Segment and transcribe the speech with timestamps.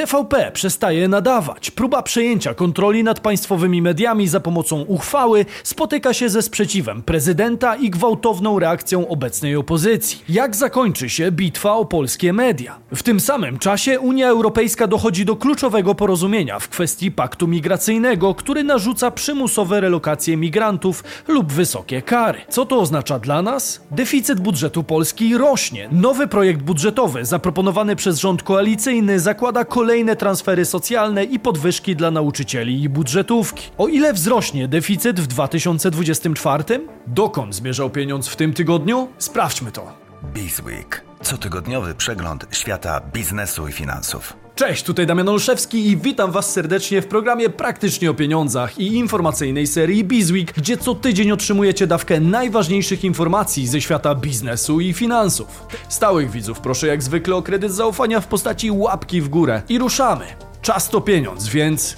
[0.00, 1.70] TVP przestaje nadawać.
[1.70, 7.90] Próba przejęcia kontroli nad państwowymi mediami za pomocą uchwały spotyka się ze sprzeciwem prezydenta i
[7.90, 10.22] gwałtowną reakcją obecnej opozycji.
[10.28, 12.78] Jak zakończy się bitwa o polskie media?
[12.94, 18.64] W tym samym czasie Unia Europejska dochodzi do kluczowego porozumienia w kwestii paktu migracyjnego, który
[18.64, 22.40] narzuca przymusowe relokacje migrantów lub wysokie kary.
[22.48, 23.80] Co to oznacza dla nas?
[23.90, 25.88] Deficyt budżetu Polski rośnie.
[25.92, 32.82] Nowy projekt budżetowy zaproponowany przez rząd koalicyjny zakłada kolejne transfery socjalne i podwyżki dla nauczycieli
[32.82, 33.70] i budżetówki.
[33.78, 36.64] O ile wzrośnie deficyt w 2024?
[37.06, 39.08] Dokąd zmierzał pieniądz w tym tygodniu?
[39.18, 39.92] Sprawdźmy to.
[40.34, 41.04] Bizweek.
[41.22, 44.36] Cotygodniowy przegląd świata biznesu i finansów.
[44.60, 49.66] Cześć, tutaj Damian Olszewski i witam Was serdecznie w programie Praktycznie o Pieniądzach i informacyjnej
[49.66, 55.66] serii Bizweek, gdzie co tydzień otrzymujecie dawkę najważniejszych informacji ze świata biznesu i finansów.
[55.88, 59.62] Stałych widzów proszę jak zwykle o kredyt zaufania w postaci łapki w górę.
[59.68, 60.24] I ruszamy.
[60.62, 61.96] Czas to pieniądz, więc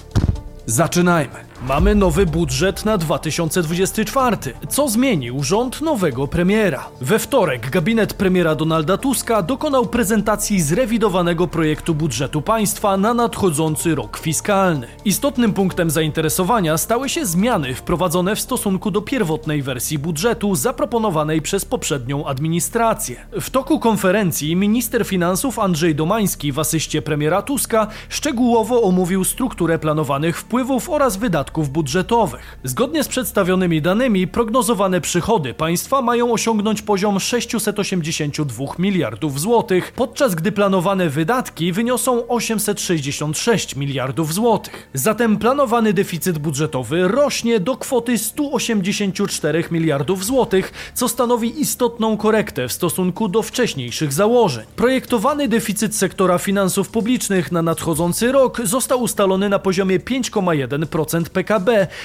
[0.65, 1.52] zaczynajmy.
[1.67, 4.37] Mamy nowy budżet na 2024.
[4.69, 6.89] Co zmienił rząd nowego premiera?
[7.01, 14.17] We wtorek gabinet premiera Donalda Tuska dokonał prezentacji zrewidowanego projektu budżetu państwa na nadchodzący rok
[14.17, 14.87] fiskalny.
[15.05, 21.65] Istotnym punktem zainteresowania stały się zmiany wprowadzone w stosunku do pierwotnej wersji budżetu zaproponowanej przez
[21.65, 23.25] poprzednią administrację.
[23.41, 30.39] W toku konferencji minister finansów Andrzej Domański w asyście premiera Tuska szczegółowo omówił strukturę planowanych
[30.39, 32.57] wpływów oraz wydatków wydatków budżetowych.
[32.63, 40.51] Zgodnie z przedstawionymi danymi, prognozowane przychody państwa mają osiągnąć poziom 682 miliardów złotych, podczas gdy
[40.51, 44.89] planowane wydatki wyniosą 866 miliardów złotych.
[44.93, 52.73] Zatem planowany deficyt budżetowy rośnie do kwoty 184 miliardów złotych, co stanowi istotną korektę w
[52.73, 54.65] stosunku do wcześniejszych założeń.
[54.75, 61.42] Projektowany deficyt sektora finansów publicznych na nadchodzący rok został ustalony na poziomie 5,1% PKB,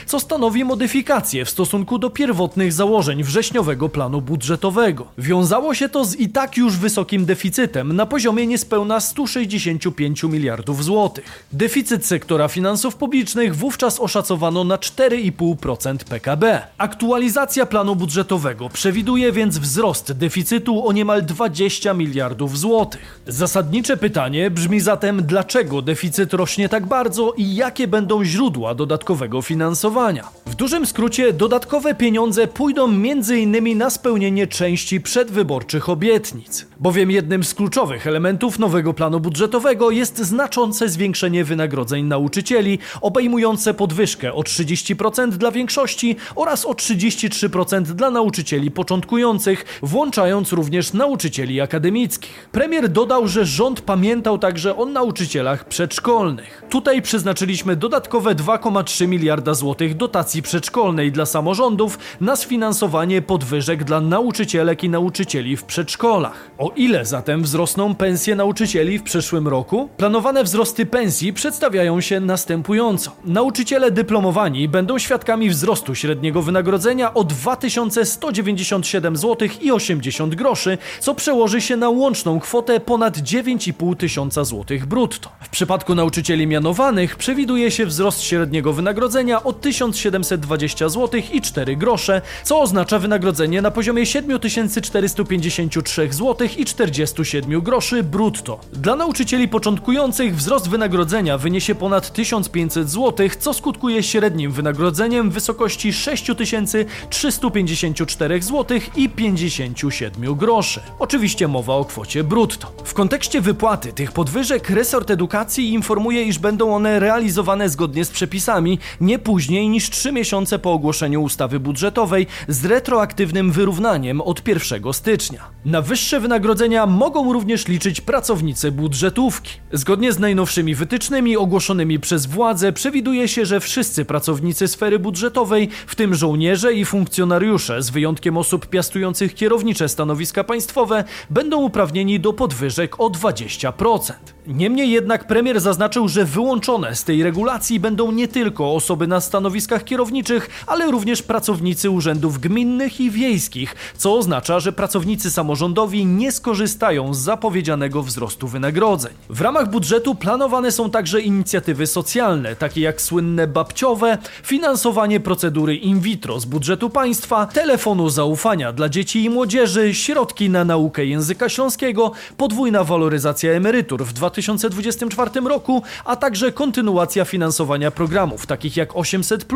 [0.06, 5.06] co stanowi modyfikację w stosunku do pierwotnych założeń wrześniowego planu budżetowego.
[5.18, 11.44] Wiązało się to z i tak już wysokim deficytem na poziomie niespełna 165 miliardów złotych.
[11.52, 16.66] Deficyt sektora finansów publicznych wówczas oszacowano na 4,5% PKB.
[16.78, 23.20] Aktualizacja planu budżetowego przewiduje więc wzrost deficytu o niemal 20 miliardów złotych.
[23.26, 30.28] Zasadnicze pytanie brzmi zatem, dlaczego deficyt rośnie tak bardzo i jakie będą źródła dodatkowego finansowania.
[30.46, 33.78] W dużym skrócie dodatkowe pieniądze pójdą m.in.
[33.78, 40.88] na spełnienie części przedwyborczych obietnic, bowiem jednym z kluczowych elementów nowego planu budżetowego jest znaczące
[40.88, 49.78] zwiększenie wynagrodzeń nauczycieli, obejmujące podwyżkę o 30% dla większości oraz o 33% dla nauczycieli początkujących,
[49.82, 52.48] włączając również nauczycieli akademickich.
[52.52, 56.62] Premier dodał, że rząd pamiętał także o nauczycielach przedszkolnych.
[56.70, 64.84] Tutaj przeznaczyliśmy dodatkowe 2,3 miliarda złotych dotacji przedszkolnej dla samorządów na sfinansowanie podwyżek dla nauczycielek
[64.84, 66.50] i nauczycieli w przedszkolach.
[66.68, 69.88] O ile zatem wzrosną pensje nauczycieli w przyszłym roku?
[69.96, 73.10] Planowane wzrosty pensji przedstawiają się następująco.
[73.24, 81.60] Nauczyciele dyplomowani będą świadkami wzrostu średniego wynagrodzenia o 2197 zł i 80 groszy, co przełoży
[81.60, 85.30] się na łączną kwotę ponad 9,5 tysiąca złotych brutto.
[85.40, 92.22] W przypadku nauczycieli mianowanych przewiduje się wzrost średniego wynagrodzenia o 1720 zł i 4 grosze,
[92.44, 98.60] co oznacza wynagrodzenie na poziomie 7453 zł i 47 groszy brutto.
[98.72, 105.92] Dla nauczycieli początkujących wzrost wynagrodzenia wyniesie ponad 1500 zł, co skutkuje średnim wynagrodzeniem w wysokości
[105.92, 110.80] 6354 zł i 57 groszy.
[110.98, 112.72] Oczywiście mowa o kwocie brutto.
[112.84, 118.78] W kontekście wypłaty tych podwyżek resort edukacji informuje, iż będą one realizowane zgodnie z przepisami
[119.00, 125.44] nie później niż 3 miesiące po ogłoszeniu ustawy budżetowej z retroaktywnym wyrównaniem od 1 stycznia.
[125.64, 129.52] Na wyższe wynagrodzenia mogą również liczyć pracownicy budżetówki.
[129.72, 135.94] Zgodnie z najnowszymi wytycznymi ogłoszonymi przez władze przewiduje się, że wszyscy pracownicy sfery budżetowej, w
[135.94, 143.00] tym żołnierze i funkcjonariusze, z wyjątkiem osób piastujących kierownicze stanowiska państwowe, będą uprawnieni do podwyżek
[143.00, 144.12] o 20%.
[144.48, 149.84] Niemniej jednak premier zaznaczył, że wyłączone z tej regulacji będą nie tylko osoby na stanowiskach
[149.84, 157.14] kierowniczych, ale również pracownicy urzędów gminnych i wiejskich, co oznacza, że pracownicy samorządowi nie skorzystają
[157.14, 159.12] z zapowiedzianego wzrostu wynagrodzeń.
[159.28, 166.00] W ramach budżetu planowane są także inicjatywy socjalne, takie jak słynne babciowe, finansowanie procedury in
[166.00, 172.12] vitro z budżetu państwa, telefonu zaufania dla dzieci i młodzieży, środki na naukę języka śląskiego,
[172.36, 174.12] podwójna waloryzacja emerytur w
[174.42, 179.46] 2024 roku, a także kontynuacja finansowania programów takich jak 800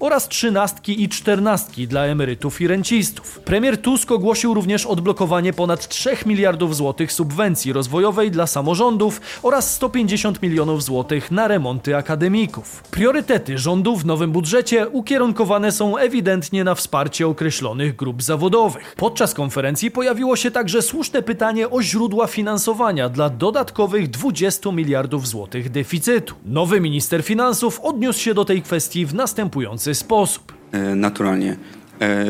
[0.00, 3.40] oraz trzynastki i czternastki dla emerytów i rencistów.
[3.40, 10.42] Premier Tusk ogłosił również odblokowanie ponad 3 miliardów złotych subwencji rozwojowej dla samorządów oraz 150
[10.42, 12.82] milionów złotych na remonty akademików.
[12.90, 18.94] Priorytety rządu w nowym budżecie ukierunkowane są ewidentnie na wsparcie określonych grup zawodowych.
[18.96, 24.29] Podczas konferencji pojawiło się także słuszne pytanie o źródła finansowania dla dodatkowych 20
[24.72, 26.34] miliardów złotych deficytu.
[26.44, 30.52] Nowy minister finansów odniósł się do tej kwestii w następujący sposób.
[30.72, 31.56] E, naturalnie
[32.00, 32.26] e,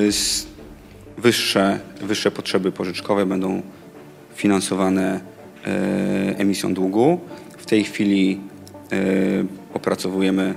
[1.19, 3.63] wyższe, wyższe potrzeby pożyczkowe będą
[4.35, 5.21] finansowane
[5.67, 7.21] e, emisją długu.
[7.59, 8.41] W tej chwili
[9.75, 10.55] opracowujemy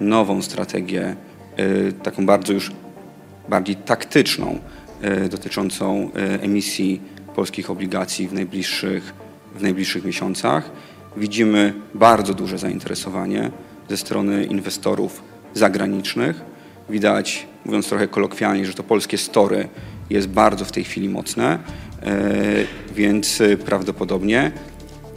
[0.00, 1.16] nową strategię,
[2.02, 2.72] taką bardzo już
[3.48, 4.58] bardziej taktyczną,
[5.30, 6.10] dotyczącą
[6.40, 7.00] emisji
[7.34, 9.14] polskich obligacji w najbliższych,
[9.54, 10.70] w najbliższych miesiącach.
[11.16, 13.50] Widzimy bardzo duże zainteresowanie
[13.88, 15.22] ze strony inwestorów
[15.54, 16.40] zagranicznych.
[16.90, 19.68] Widać, mówiąc trochę kolokwialnie, że to polskie story
[20.10, 21.58] jest bardzo w tej chwili mocne,
[22.02, 22.14] e,
[22.94, 24.52] więc prawdopodobnie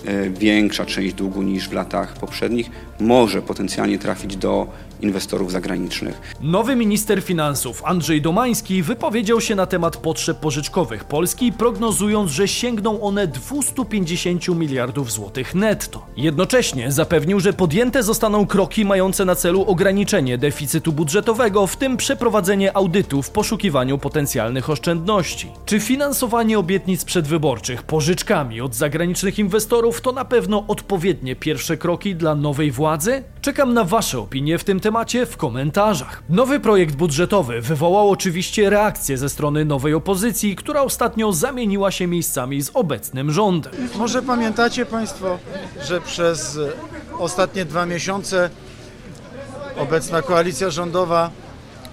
[0.05, 2.69] e, większa część długu niż w latach poprzednich
[2.99, 4.67] może potencjalnie trafić do
[5.01, 6.21] inwestorów zagranicznych.
[6.41, 13.01] Nowy minister finansów Andrzej Domański wypowiedział się na temat potrzeb pożyczkowych Polski, prognozując, że sięgną
[13.01, 16.05] one 250 miliardów złotych netto.
[16.17, 22.77] Jednocześnie zapewnił, że podjęte zostaną kroki mające na celu ograniczenie deficytu budżetowego, w tym przeprowadzenie
[22.77, 25.51] audytu w poszukiwaniu potencjalnych oszczędności.
[25.65, 32.35] Czy finansowanie obietnic przedwyborczych pożyczkami od zagranicznych inwestorów to na pewno odpowiednie pierwsze kroki dla
[32.35, 32.86] nowej władzy?
[33.41, 36.23] Czekam na Wasze opinie w tym temacie w komentarzach.
[36.29, 42.61] Nowy projekt budżetowy wywołał oczywiście reakcję ze strony nowej opozycji, która ostatnio zamieniła się miejscami
[42.61, 43.73] z obecnym rządem.
[43.97, 45.39] Może pamiętacie Państwo,
[45.87, 46.59] że przez
[47.19, 48.49] ostatnie dwa miesiące
[49.77, 51.31] obecna koalicja rządowa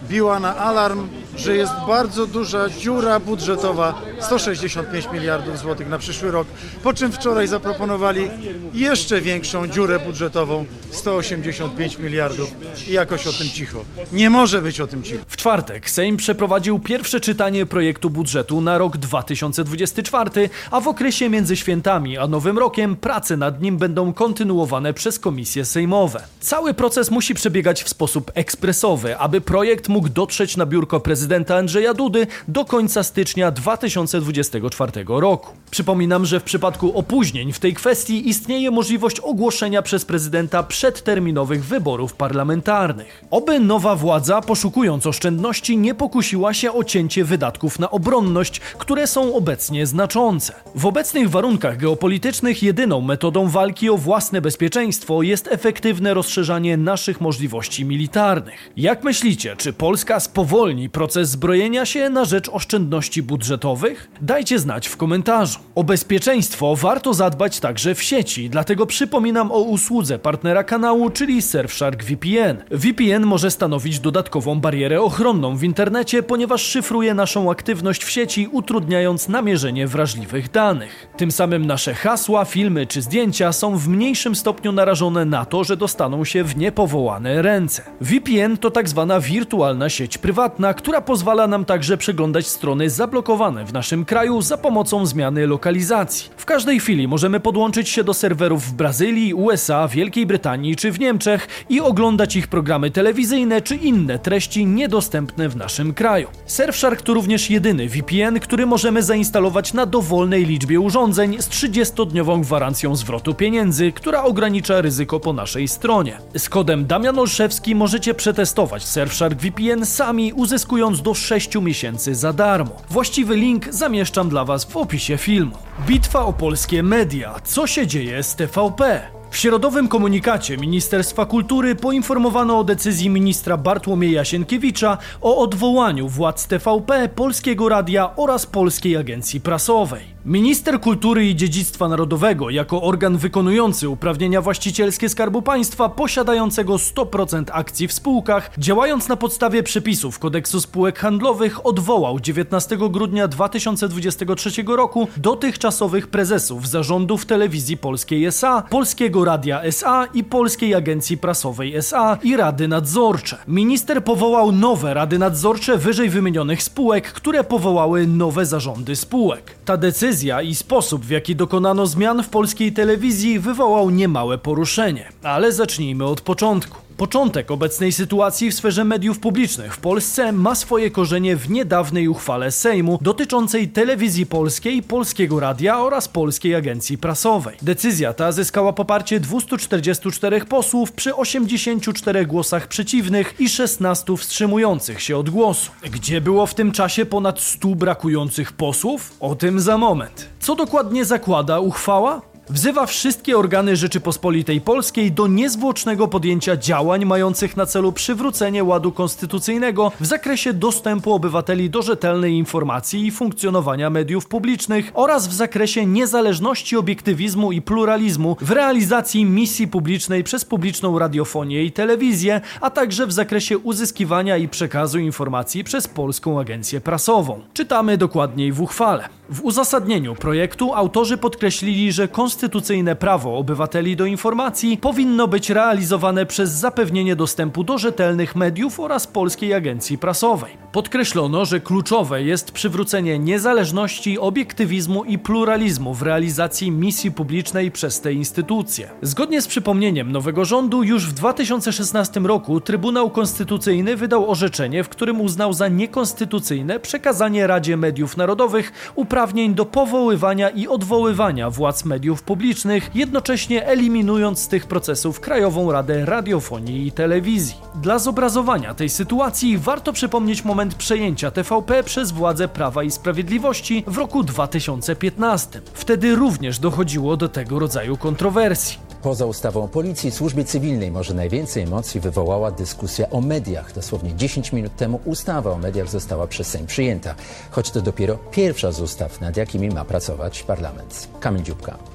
[0.09, 6.49] biła na alarm, że jest bardzo duża dziura budżetowa 165 miliardów złotych na przyszły rok,
[6.83, 8.31] po czym wczoraj zaproponowali
[8.75, 12.55] jeszcze większą dziurę budżetową 185 miliardów
[12.89, 13.85] i jakoś o tym cicho.
[14.13, 15.25] Nie może być o tym cicho.
[15.29, 21.57] W czwartek Sejm przeprowadził pierwsze czytanie projektu budżetu na rok 2024, a w okresie między
[21.57, 26.23] świętami a Nowym Rokiem prace nad nim będą kontynuowane przez komisje sejmowe.
[26.41, 31.95] Cały proces musi przebiegać w sposób ekspresowy, aby projekt mógł dotrzeć na biurko prezydenta Andrzeja
[31.95, 35.53] Dudy do końca stycznia 2024 roku.
[35.71, 42.15] Przypominam, że w przypadku opóźnień w tej kwestii istnieje możliwość ogłoszenia przez prezydenta przedterminowych wyborów
[42.15, 43.25] parlamentarnych.
[43.31, 49.35] Oby nowa władza, poszukując oszczędności, nie pokusiła się o cięcie wydatków na obronność, które są
[49.35, 50.53] obecnie znaczące.
[50.75, 57.85] W obecnych warunkach geopolitycznych jedyną metodą walki o własne bezpieczeństwo jest efektywne rozszerzanie naszych możliwości
[57.85, 58.71] militarnych.
[58.77, 64.11] Jak myślicie, czy Polska spowolni proces zbrojenia się na rzecz oszczędności budżetowych?
[64.21, 65.59] Dajcie znać w komentarzu.
[65.75, 72.05] O bezpieczeństwo warto zadbać także w sieci, dlatego przypominam o usłudze partnera kanału, czyli Surfshark
[72.05, 72.57] VPN.
[72.71, 79.29] VPN może stanowić dodatkową barierę ochronną w internecie, ponieważ szyfruje naszą aktywność w sieci, utrudniając
[79.29, 81.09] namierzenie wrażliwych danych.
[81.17, 85.77] Tym samym nasze hasła, filmy czy zdjęcia są w mniejszym stopniu narażone na to, że
[85.77, 87.83] dostaną się w niepowołane ręce.
[88.01, 93.73] VPN to tak zwana wirtualna sieć prywatna, która pozwala nam także przeglądać strony zablokowane w
[93.73, 96.31] naszym kraju za pomocą zmiany lokalizacji.
[96.37, 101.01] W każdej chwili możemy podłączyć się do serwerów w Brazylii, USA, Wielkiej Brytanii czy w
[101.01, 106.29] Niemczech i oglądać ich programy telewizyjne czy inne treści niedostępne w naszym kraju.
[106.47, 112.97] Surfshark to również jedyny VPN, który możemy zainstalować na dowolnej liczbie urządzeń z 30-dniową gwarancją
[112.97, 116.19] zwrotu pieniędzy, która ogranicza ryzyko po naszej stronie.
[116.37, 119.54] Z kodem Damian Olszewski możecie przetestować Surfshark VPN
[119.85, 122.77] sami, uzyskując do 6 miesięcy za darmo.
[122.91, 125.57] Właściwy link zamieszczam dla Was w opisie filmu.
[125.87, 127.35] Bitwa o polskie media.
[127.45, 129.03] Co się dzieje z TVP?
[129.35, 137.09] W środowym komunikacie Ministerstwa Kultury poinformowano o decyzji ministra Bartłomieja Sienkiewicza o odwołaniu władz TVP,
[137.09, 140.15] Polskiego Radia oraz Polskiej Agencji Prasowej.
[140.27, 147.89] Minister Kultury i Dziedzictwa Narodowego jako organ wykonujący uprawnienia właścicielskie Skarbu Państwa posiadającego 100% akcji
[147.89, 156.09] w spółkach, działając na podstawie przepisów Kodeksu Spółek Handlowych odwołał 19 grudnia 2023 roku dotychczasowych
[156.09, 162.69] prezesów zarządów Telewizji Polskiej SA, Polskiego Radia SA i Polskiej Agencji Prasowej SA i Rady
[162.69, 163.39] Nadzorcze.
[163.49, 169.55] Minister powołał nowe rady nadzorcze wyżej wymienionych spółek, które powołały nowe zarządy spółek.
[169.65, 175.09] Ta decyzja i sposób, w jaki dokonano zmian w polskiej telewizji, wywołał niemałe poruszenie.
[175.23, 176.84] Ale zacznijmy od początku.
[176.97, 182.51] Początek obecnej sytuacji w sferze mediów publicznych w Polsce ma swoje korzenie w niedawnej uchwale
[182.51, 187.57] Sejmu dotyczącej telewizji polskiej, polskiego radia oraz polskiej agencji prasowej.
[187.63, 195.31] Decyzja ta zyskała poparcie 244 posłów przy 84 głosach przeciwnych i 16 wstrzymujących się od
[195.31, 195.71] głosu.
[195.91, 199.13] Gdzie było w tym czasie ponad 100 brakujących posłów?
[199.21, 200.29] O tym za moment.
[200.41, 202.34] Co dokładnie zakłada uchwała?
[202.51, 209.93] Wzywa wszystkie organy Rzeczypospolitej Polskiej do niezwłocznego podjęcia działań mających na celu przywrócenie ładu konstytucyjnego
[210.01, 216.77] w zakresie dostępu obywateli do rzetelnej informacji i funkcjonowania mediów publicznych oraz w zakresie niezależności,
[216.77, 223.13] obiektywizmu i pluralizmu w realizacji misji publicznej przez publiczną radiofonię i telewizję, a także w
[223.13, 227.41] zakresie uzyskiwania i przekazu informacji przez Polską Agencję Prasową.
[227.55, 229.09] Czytamy dokładniej w uchwale.
[229.29, 236.51] W uzasadnieniu projektu autorzy podkreślili, że konstytucyjne prawo obywateli do informacji powinno być realizowane przez
[236.51, 240.65] zapewnienie dostępu do rzetelnych mediów oraz Polskiej Agencji Prasowej.
[240.73, 248.13] Podkreślono, że kluczowe jest przywrócenie niezależności, obiektywizmu i pluralizmu w realizacji misji publicznej przez te
[248.13, 248.91] instytucje.
[249.03, 255.21] Zgodnie z przypomnieniem nowego rządu, już w 2016 roku Trybunał Konstytucyjny wydał orzeczenie, w którym
[255.21, 262.91] uznał za niekonstytucyjne przekazanie Radzie Mediów Narodowych uprawnień do powoływania i odwoływania władz mediów publicznych,
[262.95, 267.57] jednocześnie eliminując z tych procesów Krajową Radę Radiofonii i Telewizji.
[267.75, 273.99] Dla zobrazowania tej sytuacji warto przypomnieć moment przejęcia TVP przez władze Prawa i Sprawiedliwości w
[273.99, 275.61] roku 2015.
[275.75, 278.79] Wtedy również dochodziło do tego rodzaju kontrowersji.
[279.03, 283.73] Poza ustawą o policji, służbie cywilnej może najwięcej emocji wywołała dyskusja o mediach.
[283.75, 287.15] Dosłownie 10 minut temu ustawa o mediach została przez Sejm przyjęta,
[287.51, 291.09] choć to dopiero pierwsza z ustaw, nad jakimi ma pracować parlament.
[291.21, 291.94] Kamil Dziubka.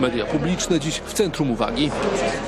[0.00, 1.90] Media publiczne dziś w centrum uwagi.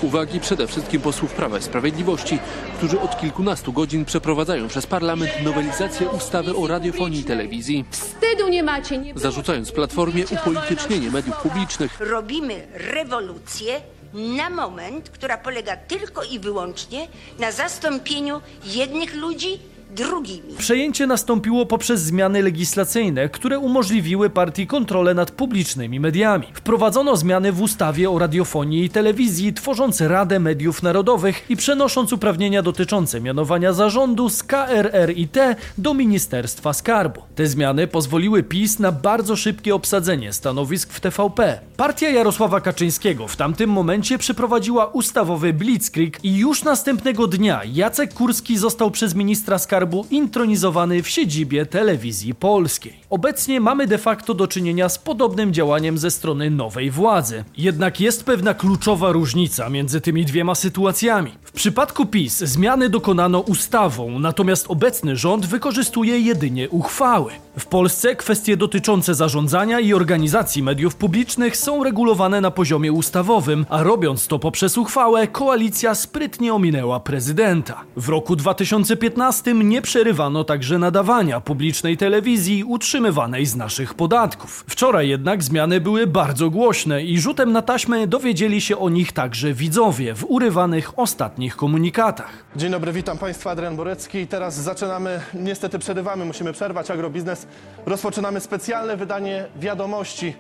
[0.03, 2.39] Uwagi przede wszystkim posłów Prawa i Sprawiedliwości,
[2.77, 8.63] którzy od kilkunastu godzin przeprowadzają przez parlament nowelizację ustawy o radiofonii i telewizji, Wstydu nie
[8.63, 12.01] macie, nie zarzucając Platformie upolitycznienie mediów publicznych.
[12.01, 13.81] robimy rewolucję
[14.15, 17.09] na moment, która polega tylko i wyłącznie
[17.39, 19.59] na zastąpieniu jednych ludzi
[19.95, 20.55] drugimi.
[20.59, 26.47] Przejęcie nastąpiło poprzez zmiany legislacyjne, które umożliwiły partii kontrolę nad publicznymi mediami.
[26.55, 32.63] Wprowadzono zmiany w ustawie o radiofonii i telewizji, tworząc Radę Mediów Narodowych i przenosząc uprawnienia
[32.63, 35.37] dotyczące mianowania zarządu z KRRiT
[35.79, 37.21] do Ministerstwa Skarbu.
[37.35, 41.61] Te zmiany pozwoliły PiS na bardzo szybkie obsadzenie stanowisk w TVP.
[41.77, 48.59] Partia Jarosława Kaczyńskiego w tamtym momencie przeprowadziła ustawowy blitzkrieg i już następnego dnia Jacek Kurski
[48.59, 52.93] został przez ministra skarbu intronizowany w siedzibie telewizji polskiej.
[53.11, 57.45] Obecnie mamy de facto do czynienia z podobnym działaniem ze strony nowej władzy.
[57.57, 61.33] Jednak jest pewna kluczowa różnica między tymi dwiema sytuacjami.
[61.43, 67.33] W przypadku PiS zmiany dokonano ustawą, natomiast obecny rząd wykorzystuje jedynie uchwały.
[67.59, 73.83] W Polsce kwestie dotyczące zarządzania i organizacji mediów publicznych są regulowane na poziomie ustawowym, a
[73.83, 77.81] robiąc to poprzez uchwałę, koalicja sprytnie ominęła prezydenta.
[77.97, 84.65] W roku 2015 nie przerywano także nadawania publicznej telewizji utrzymywanej z naszych podatków.
[84.69, 89.53] Wczoraj jednak zmiany były bardzo głośne i rzutem na taśmę dowiedzieli się o nich także
[89.53, 92.31] widzowie w urywanych ostatnich komunikatach.
[92.57, 94.27] Dzień dobry, witam Państwa, Adrian Borecki.
[94.27, 97.47] Teraz zaczynamy, niestety przerywamy, musimy przerwać agrobiznes.
[97.87, 100.35] Rozpoczynamy specjalne wydanie wiadomości.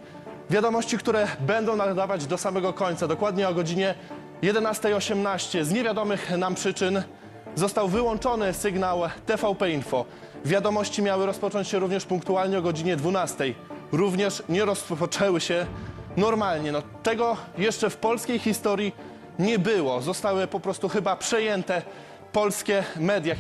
[0.50, 3.94] Wiadomości, które będą nadawać do samego końca, dokładnie o godzinie
[4.42, 5.64] 11.18.
[5.64, 7.02] Z niewiadomych nam przyczyn
[7.54, 10.04] został wyłączony sygnał TVP Info.
[10.44, 13.54] Wiadomości miały rozpocząć się również punktualnie o godzinie 12.
[13.92, 15.66] Również nie rozpoczęły się
[16.16, 16.72] normalnie.
[16.72, 18.92] No, tego jeszcze w polskiej historii
[19.38, 20.00] nie było.
[20.00, 21.82] Zostały po prostu chyba przejęte
[22.32, 23.34] polskie media.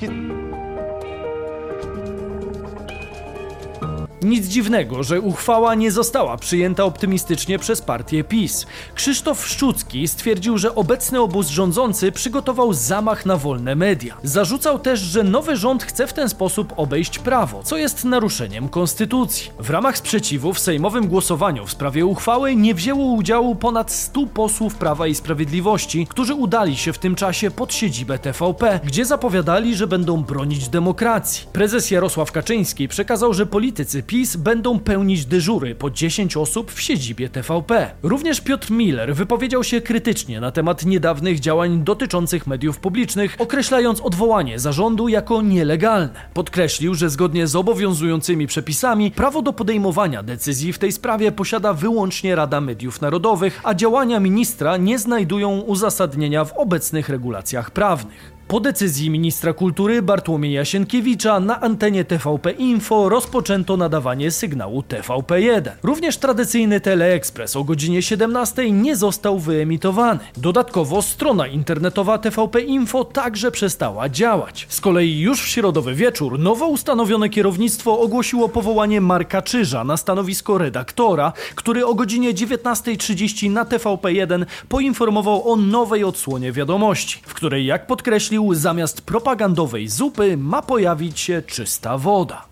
[4.22, 8.66] Nic dziwnego, że uchwała nie została przyjęta optymistycznie przez partię PiS.
[8.94, 14.16] Krzysztof Szczucki stwierdził, że obecny obóz rządzący przygotował zamach na wolne media.
[14.22, 19.50] Zarzucał też, że nowy rząd chce w ten sposób obejść prawo, co jest naruszeniem konstytucji.
[19.58, 24.74] W ramach sprzeciwu w sejmowym głosowaniu w sprawie uchwały nie wzięło udziału ponad 100 posłów
[24.74, 29.86] Prawa i Sprawiedliwości, którzy udali się w tym czasie pod siedzibę TVP, gdzie zapowiadali, że
[29.86, 31.46] będą bronić demokracji.
[31.52, 37.28] Prezes Jarosław Kaczyński przekazał, że politycy PiS będą pełnić dyżury po 10 osób w siedzibie
[37.28, 37.90] TVP.
[38.02, 44.58] Również Piotr Miller wypowiedział się krytycznie na temat niedawnych działań dotyczących mediów publicznych, określając odwołanie
[44.58, 46.10] zarządu jako nielegalne.
[46.34, 52.36] Podkreślił, że zgodnie z obowiązującymi przepisami prawo do podejmowania decyzji w tej sprawie posiada wyłącznie
[52.36, 58.41] Rada Mediów Narodowych, a działania ministra nie znajdują uzasadnienia w obecnych regulacjach prawnych.
[58.52, 65.70] Po decyzji ministra kultury Bartłomieja Sienkiewicza na antenie TVP Info rozpoczęto nadawanie sygnału TVP1.
[65.82, 70.20] Również tradycyjny Teleekspres o godzinie 17 nie został wyemitowany.
[70.36, 74.66] Dodatkowo strona internetowa TVP Info także przestała działać.
[74.68, 80.58] Z kolei już w środowy wieczór nowo ustanowione kierownictwo ogłosiło powołanie Marka Czyża na stanowisko
[80.58, 87.86] redaktora, który o godzinie 19.30 na TVP1 poinformował o nowej odsłonie wiadomości, w której jak
[87.86, 92.44] podkreślił zamiast propagandowej zupy ma pojawić się czysta woda.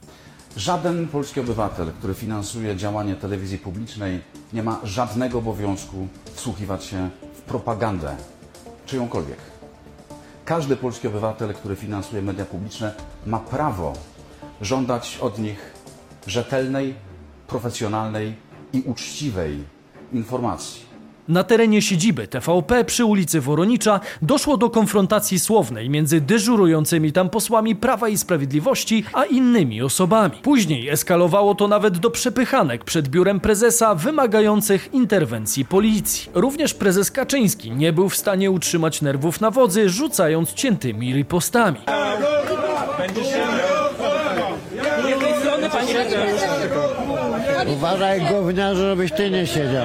[0.57, 4.21] Żaden polski obywatel, który finansuje działanie telewizji publicznej,
[4.53, 8.17] nie ma żadnego obowiązku wsłuchiwać się w propagandę
[8.87, 9.39] czyjąkolwiek.
[10.45, 12.95] Każdy polski obywatel, który finansuje media publiczne,
[13.27, 13.93] ma prawo
[14.61, 15.75] żądać od nich
[16.27, 16.95] rzetelnej,
[17.47, 18.35] profesjonalnej
[18.73, 19.65] i uczciwej
[20.13, 20.90] informacji.
[21.31, 27.77] Na terenie siedziby TVP przy ulicy Woronicza doszło do konfrontacji słownej między dyżurującymi tam posłami
[27.77, 30.35] Prawa i Sprawiedliwości a innymi osobami.
[30.43, 36.31] Później eskalowało to nawet do przepychanek przed biurem prezesa wymagających interwencji policji.
[36.35, 41.79] Również prezes Kaczyński nie był w stanie utrzymać nerwów na wodzy, rzucając ciętymi ripostami.
[47.81, 49.85] Uważaj gówniarzu, żebyś ty nie siedział.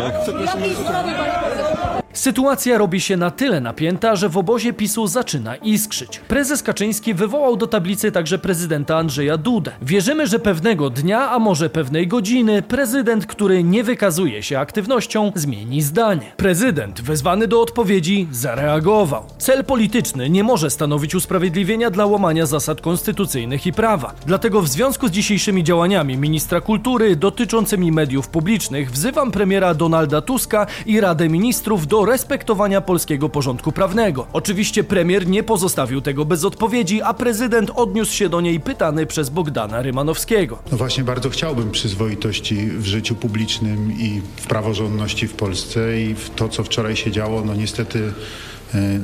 [2.16, 6.20] Sytuacja robi się na tyle napięta, że w obozie PiSu zaczyna iskrzyć.
[6.28, 9.72] Prezes Kaczyński wywołał do tablicy także prezydenta Andrzeja Dudę.
[9.82, 15.82] Wierzymy, że pewnego dnia, a może pewnej godziny, prezydent, który nie wykazuje się aktywnością, zmieni
[15.82, 16.32] zdanie.
[16.38, 19.26] Prezydent, wezwany do odpowiedzi, zareagował.
[19.38, 24.14] Cel polityczny nie może stanowić usprawiedliwienia dla łamania zasad konstytucyjnych i prawa.
[24.26, 30.68] Dlatego w związku z dzisiejszymi działaniami ministra kultury dotyczącymi mediów publicznych wzywam premiera Donalda Tuska
[30.86, 34.28] i Radę Ministrów do respektowania polskiego porządku prawnego.
[34.34, 39.30] Oczywiście premier nie pozostawił tego bez odpowiedzi, a prezydent odniósł się do niej pytany przez
[39.30, 40.60] Bogdana Rymanowskiego.
[40.72, 46.30] No właśnie bardzo chciałbym przyzwoitości w życiu publicznym i w praworządności w Polsce i w
[46.30, 48.14] to, co wczoraj się działo, no niestety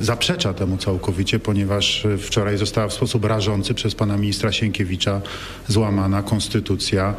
[0.01, 5.21] zaprzecza temu całkowicie, ponieważ e, wczoraj została w sposób rażący przez pana ministra Sienkiewicza
[5.67, 7.15] złamana konstytucja.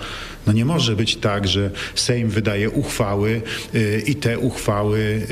[0.47, 3.43] No nie może być tak, że Sejm wydaje uchwały
[3.75, 5.27] e, i te uchwały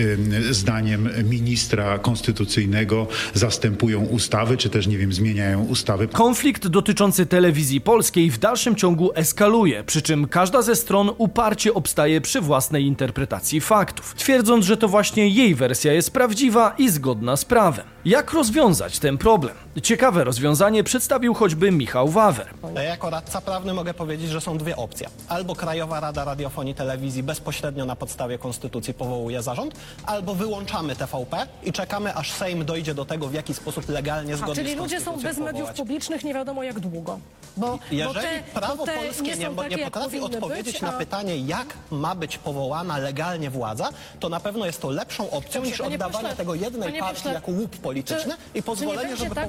[0.50, 6.08] zdaniem ministra konstytucyjnego zastępują ustawy, czy też nie wiem, zmieniają ustawy.
[6.08, 12.20] Konflikt dotyczący telewizji polskiej w dalszym ciągu eskaluje, przy czym każda ze stron uparcie obstaje
[12.20, 16.99] przy własnej interpretacji faktów, twierdząc, że to właśnie jej wersja jest prawdziwa i zgodna
[17.36, 17.84] z prawem.
[18.04, 19.54] Jak rozwiązać ten problem?
[19.82, 22.46] Ciekawe rozwiązanie przedstawił choćby Michał Wawer.
[22.74, 25.08] Ja jako radca prawny mogę powiedzieć, że są dwie opcje.
[25.28, 29.74] Albo Krajowa Rada Radiofonii i Telewizji bezpośrednio na podstawie konstytucji powołuje zarząd,
[30.06, 34.36] albo wyłączamy TVP i czekamy, aż Sejm dojdzie do tego, w jaki sposób legalnie, A,
[34.36, 35.76] zgodnie czyli z ludzie są bez mediów powołać.
[35.76, 37.18] publicznych nie wiadomo jak długo.
[37.56, 40.20] Bo, bo Jeżeli te, prawo bo te polskie nie, nie, są nie, takie, jak potrafi
[40.20, 43.88] odpowiedzieć być, na a- pytanie, jak ma być powołana legalnie władza,
[44.20, 47.32] to na pewno jest to lepszą opcją niż oddawanie pośle, tego jednej panie partii pośle,
[47.32, 49.48] jako łup polityczny czy- i pozwolenie, żeby tak,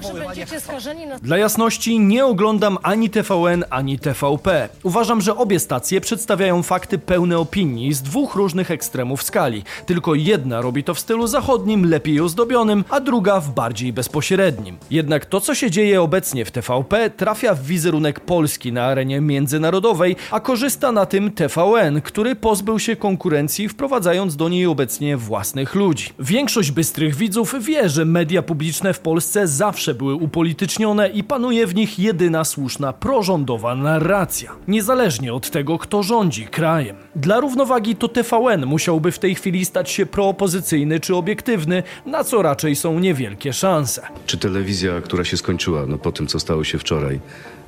[0.49, 4.69] że skażeni na Dla jasności nie oglądam ani TVN, ani TVP.
[4.83, 9.63] Uważam, że obie stacje przedstawiają fakty pełne opinii z dwóch różnych ekstremów skali.
[9.85, 14.77] Tylko jedna robi to w stylu zachodnim, lepiej ozdobionym, a druga w bardziej bezpośrednim.
[14.91, 20.15] Jednak to, co się dzieje obecnie w TVP, trafia w wizerunek Polski na arenie międzynarodowej,
[20.31, 26.09] a korzysta na tym TVN, który pozbył się konkurencji, wprowadzając do niej obecnie własnych ludzi.
[26.19, 31.67] Większość bystrych widzów widzów wie, że media publiczne w Polsce zawsze były upolitycznione i panuje
[31.67, 34.51] w nich jedyna słuszna prorządowa narracja.
[34.67, 36.95] Niezależnie od tego, kto rządzi krajem.
[37.15, 42.41] Dla równowagi to TVN musiałby w tej chwili stać się proopozycyjny czy obiektywny, na co
[42.41, 44.01] raczej są niewielkie szanse.
[44.25, 47.19] Czy telewizja, która się skończyła no, po tym, co stało się wczoraj,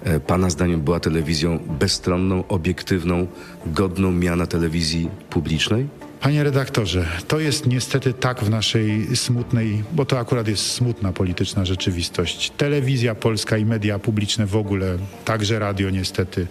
[0.04, 3.28] e, Pana zdaniem była telewizją bezstronną, obiektywną,
[3.66, 5.88] godną miana telewizji publicznej?
[6.24, 11.66] Panie redaktorze, to jest niestety tak w naszej smutnej, bo to akurat jest smutna polityczna
[11.66, 12.52] rzeczywistość.
[12.58, 16.48] Telewizja polska i media publiczne w ogóle, także radio niestety,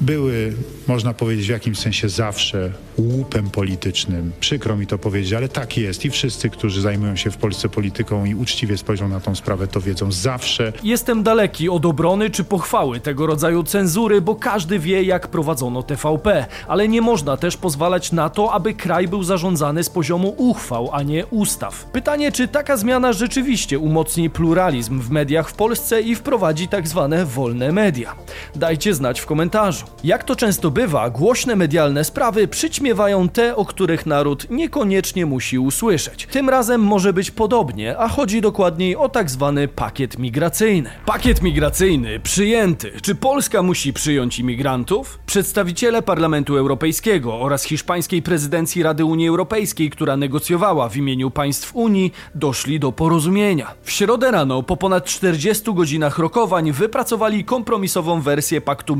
[0.00, 0.52] były,
[0.86, 4.32] można powiedzieć, w jakimś sensie zawsze łupem politycznym.
[4.40, 8.24] Przykro mi to powiedzieć, ale tak jest i wszyscy, którzy zajmują się w Polsce polityką
[8.24, 10.72] i uczciwie spojrzą na tą sprawę, to wiedzą zawsze.
[10.82, 16.46] Jestem daleki od obrony czy pochwały tego rodzaju cenzury, bo każdy wie, jak prowadzono TVP,
[16.68, 21.02] ale nie można też pozwalać na to, aby kraj był zarządzany z poziomu uchwał, a
[21.02, 21.84] nie ustaw.
[21.84, 27.26] Pytanie, czy taka zmiana rzeczywiście umocni pluralizm w mediach w Polsce i wprowadzi tak zwane
[27.26, 28.14] wolne media?
[28.54, 29.83] Dajcie znać w komentarzu.
[30.04, 36.26] Jak to często bywa, głośne medialne sprawy przyćmiewają te, o których naród niekoniecznie musi usłyszeć.
[36.26, 40.90] Tym razem może być podobnie, a chodzi dokładniej o tak zwany pakiet migracyjny.
[41.06, 42.92] Pakiet migracyjny przyjęty.
[43.02, 45.18] Czy Polska musi przyjąć imigrantów?
[45.26, 52.12] Przedstawiciele Parlamentu Europejskiego oraz hiszpańskiej prezydencji Rady Unii Europejskiej, która negocjowała w imieniu państw Unii,
[52.34, 53.74] doszli do porozumienia.
[53.82, 58.96] W środę rano, po ponad 40 godzinach rokowań, wypracowali kompromisową wersję paktu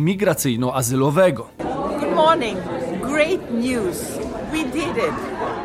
[0.75, 1.47] migracyjno-azylowego.
[2.01, 2.59] Good morning.
[3.01, 4.19] Great news.
[4.53, 5.15] We did it.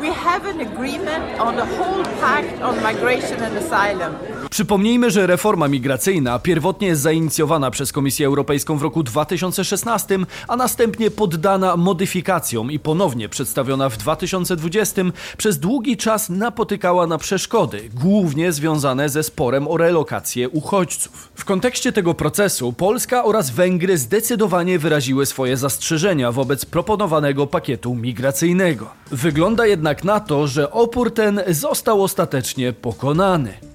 [0.00, 4.16] We have an agreement on the whole pact on migration and asylum.
[4.50, 11.76] Przypomnijmy, że reforma migracyjna pierwotnie zainicjowana przez Komisję Europejską w roku 2016, a następnie poddana
[11.76, 15.02] modyfikacjom i ponownie przedstawiona w 2020,
[15.36, 21.28] przez długi czas napotykała na przeszkody, głównie związane ze sporem o relokację uchodźców.
[21.34, 28.86] W kontekście tego procesu Polska oraz Węgry zdecydowanie wyraziły swoje zastrzeżenia wobec proponowanego pakietu migracyjnego.
[29.10, 33.69] Wygląda jednak na to, że opór ten został ostatecznie pokonany.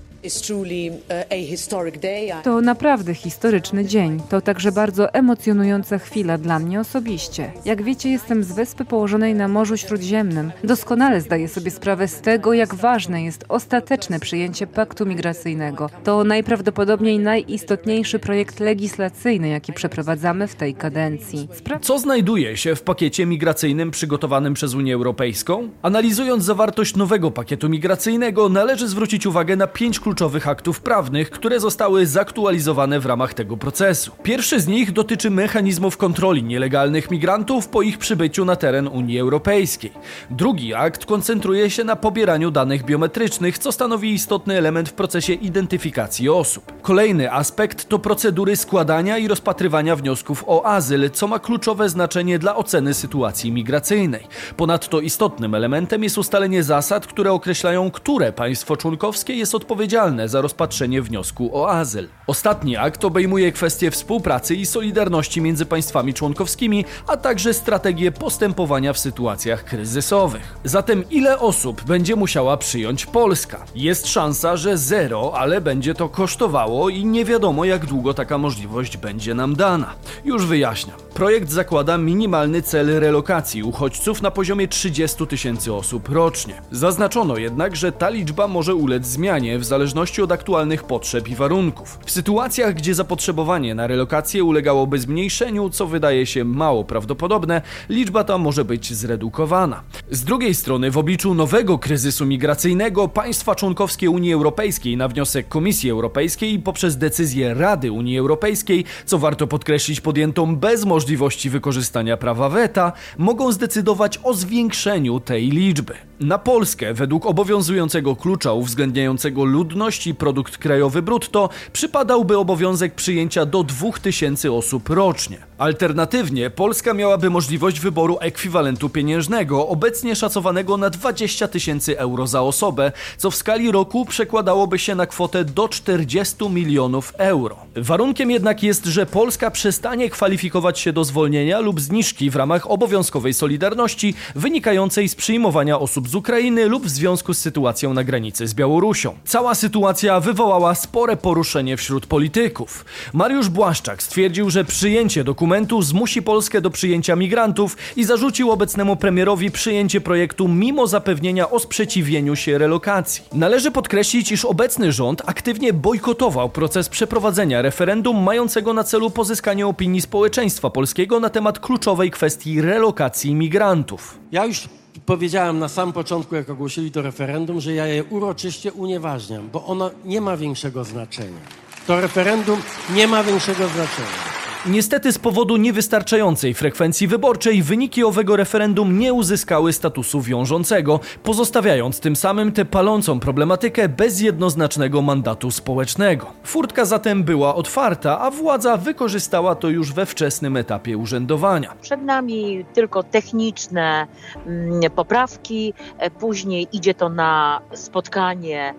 [2.44, 4.22] To naprawdę historyczny dzień.
[4.30, 7.52] To także bardzo emocjonująca chwila dla mnie osobiście.
[7.66, 10.52] Jak wiecie, jestem z wyspy położonej na Morzu Śródziemnym.
[10.64, 15.90] Doskonale zdaję sobie sprawę z tego, jak ważne jest ostateczne przyjęcie paktu migracyjnego.
[16.04, 21.48] To najprawdopodobniej najistotniejszy projekt legislacyjny, jaki przeprowadzamy w tej kadencji.
[21.54, 25.70] Spra Co znajduje się w pakiecie migracyjnym przygotowanym przez Unię Europejską?
[25.82, 30.15] Analizując zawartość nowego pakietu migracyjnego, należy zwrócić uwagę na pięć kluczowych
[30.46, 34.12] aktów prawnych, które zostały zaktualizowane w ramach tego procesu.
[34.24, 39.92] Pierwszy z nich dotyczy mechanizmów kontroli nielegalnych migrantów po ich przybyciu na teren Unii Europejskiej.
[40.30, 46.30] Drugi akt koncentruje się na pobieraniu danych biometrycznych, co stanowi istotny element w procesie identyfikacji
[46.30, 46.82] osób.
[46.82, 52.56] Kolejny aspekt to procedury składania i rozpatrywania wniosków o azyl, co ma kluczowe znaczenie dla
[52.56, 54.28] oceny sytuacji migracyjnej.
[54.58, 61.02] Ponadto istotnym elementem jest ustalenie zasad, które określają, które państwo członkowskie jest odpowiedzialne za rozpatrzenie
[61.02, 62.08] wniosku o azyl.
[62.28, 69.00] Ostatni akt obejmuje kwestie współpracy i solidarności między państwami członkowskimi, a także strategię postępowania w
[69.00, 70.56] sytuacjach kryzysowych.
[70.64, 73.66] Zatem ile osób będzie musiała przyjąć Polska?
[73.76, 78.98] Jest szansa, że zero, ale będzie to kosztowało i nie wiadomo jak długo taka możliwość
[78.98, 79.94] będzie nam dana.
[80.26, 80.98] Już wyjaśniam.
[81.14, 86.62] Projekt zakłada minimalny cel relokacji uchodźców na poziomie 30 tysięcy osób rocznie.
[86.72, 89.85] Zaznaczono jednak, że ta liczba może ulec zmianie w zależności
[90.24, 92.00] od aktualnych potrzeb i warunków.
[92.06, 98.38] W sytuacjach, gdzie zapotrzebowanie na relokację ulegałoby zmniejszeniu, co wydaje się mało prawdopodobne, liczba ta
[98.38, 99.84] może być zredukowana.
[100.12, 105.92] Z drugiej strony, w obliczu nowego kryzysu migracyjnego, państwa członkowskie Unii Europejskiej na wniosek Komisji
[105.92, 112.50] Europejskiej i poprzez decyzję Rady Unii Europejskiej, co warto podkreślić podjętą bez możliwości wykorzystania prawa
[112.50, 115.94] weta, mogą zdecydować o zwiększeniu tej liczby.
[116.20, 123.64] Na Polskę, według obowiązującego klucza uwzględniającego ludność i produkt krajowy brutto, przypadałby obowiązek przyjęcia do
[123.64, 125.38] 2000 osób rocznie.
[125.58, 132.92] Alternatywnie Polska miałaby możliwość wyboru ekwiwalentu pieniężnego, obecnie szacowanego na 20 tysięcy euro za osobę,
[133.18, 137.58] co w skali roku przekładałoby się na kwotę do 40 milionów euro.
[137.76, 143.34] Warunkiem jednak jest, że Polska przestanie kwalifikować się do zwolnienia lub zniżki w ramach obowiązkowej
[143.34, 148.54] solidarności wynikającej z przyjmowania osób z Ukrainy lub w związku z sytuacją na granicy z
[148.54, 149.16] Białorusią.
[149.26, 152.86] Cała sytuacja wywołała spore poruszenie wśród polityków.
[153.14, 158.96] Mariusz Błaszczak stwierdził, że przyjęcie dokumentu dokumentu zmusi Polskę do przyjęcia migrantów i zarzucił obecnemu
[158.96, 163.24] premierowi przyjęcie projektu mimo zapewnienia o sprzeciwieniu się relokacji.
[163.34, 170.02] Należy podkreślić, iż obecny rząd aktywnie bojkotował proces przeprowadzenia referendum mającego na celu pozyskanie opinii
[170.02, 174.18] społeczeństwa polskiego na temat kluczowej kwestii relokacji migrantów.
[174.32, 174.70] Ja już
[175.06, 179.92] powiedziałem na samym początku, jak ogłosili to referendum, że ja je uroczyście unieważniam, bo ono
[180.06, 181.40] nie ma większego znaczenia.
[181.88, 182.62] To referendum
[182.96, 184.45] nie ma większego znaczenia.
[184.70, 192.16] Niestety z powodu niewystarczającej frekwencji wyborczej wyniki owego referendum nie uzyskały statusu wiążącego, pozostawiając tym
[192.16, 196.34] samym tę palącą problematykę bez jednoznacznego mandatu społecznego.
[196.44, 201.74] Furtka zatem była otwarta, a władza wykorzystała to już we wczesnym etapie urzędowania.
[201.82, 204.08] Przed nami tylko techniczne
[204.46, 208.74] mm, poprawki, e, później idzie to na spotkanie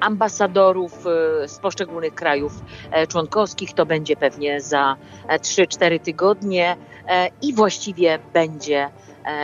[0.00, 2.52] ambasadorów e, z poszczególnych krajów
[2.90, 3.72] e, członkowskich.
[3.72, 4.96] To będzie pewnie za
[5.28, 6.76] e, 3-4 tygodnie
[7.08, 8.90] e, i właściwie będzie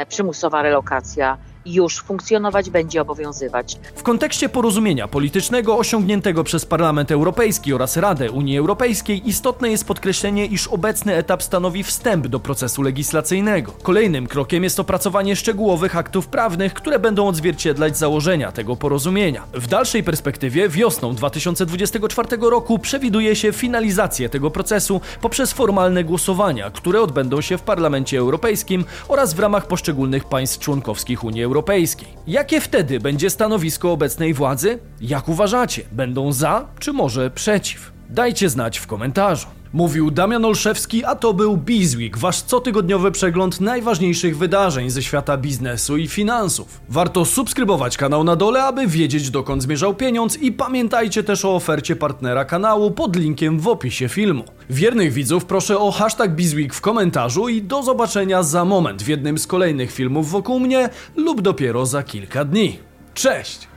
[0.09, 3.79] przymusowa relokacja już funkcjonować, będzie obowiązywać.
[3.95, 10.47] W kontekście porozumienia politycznego osiągniętego przez Parlament Europejski oraz Radę Unii Europejskiej istotne jest podkreślenie,
[10.47, 13.73] iż obecny etap stanowi wstęp do procesu legislacyjnego.
[13.83, 19.43] Kolejnym krokiem jest opracowanie szczegółowych aktów prawnych, które będą odzwierciedlać założenia tego porozumienia.
[19.53, 27.03] W dalszej perspektywie wiosną 2024 roku przewiduje się finalizację tego procesu poprzez formalne głosowania, które
[27.03, 32.09] odbędą się w Parlamencie Europejskim oraz w ramach poszczególnych państw członkowskich Unii Europejskiej.
[32.27, 34.79] Jakie wtedy będzie stanowisko obecnej władzy?
[35.01, 35.83] Jak uważacie?
[35.93, 37.94] Będą za, czy może przeciw?
[38.15, 39.47] Dajcie znać w komentarzu.
[39.73, 45.97] Mówił Damian Olszewski, a to był Bizweek, wasz cotygodniowy przegląd najważniejszych wydarzeń ze świata biznesu
[45.97, 46.81] i finansów.
[46.89, 51.97] Warto subskrybować kanał na dole, aby wiedzieć dokąd zmierzał pieniądz i pamiętajcie też o ofercie
[51.97, 54.45] partnera kanału pod linkiem w opisie filmu.
[54.71, 59.39] Wiernych widzów proszę o hashtag Bizweek w komentarzu i do zobaczenia za moment w jednym
[59.39, 62.79] z kolejnych filmów wokół mnie lub dopiero za kilka dni.
[63.15, 63.69] Cześć!